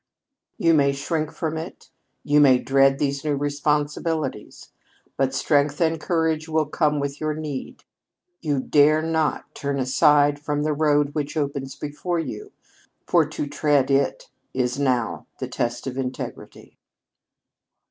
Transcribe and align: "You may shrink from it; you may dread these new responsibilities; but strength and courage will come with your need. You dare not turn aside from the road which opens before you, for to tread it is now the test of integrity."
"You 0.57 0.73
may 0.73 0.93
shrink 0.93 1.31
from 1.31 1.57
it; 1.59 1.91
you 2.23 2.39
may 2.41 2.57
dread 2.57 2.97
these 2.97 3.23
new 3.23 3.35
responsibilities; 3.35 4.69
but 5.15 5.31
strength 5.31 5.79
and 5.79 6.01
courage 6.01 6.49
will 6.49 6.65
come 6.65 6.99
with 6.99 7.21
your 7.21 7.35
need. 7.35 7.83
You 8.41 8.61
dare 8.61 9.03
not 9.03 9.53
turn 9.53 9.77
aside 9.77 10.39
from 10.39 10.63
the 10.63 10.73
road 10.73 11.13
which 11.13 11.37
opens 11.37 11.75
before 11.75 12.17
you, 12.19 12.51
for 13.05 13.27
to 13.27 13.45
tread 13.45 13.91
it 13.91 14.27
is 14.55 14.79
now 14.79 15.27
the 15.37 15.47
test 15.47 15.85
of 15.85 15.97
integrity." 15.99 16.79